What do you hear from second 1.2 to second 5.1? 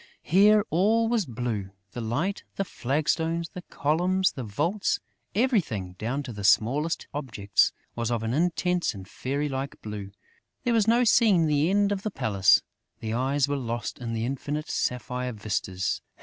blue: the light, the flagstones, the columns, the vaults;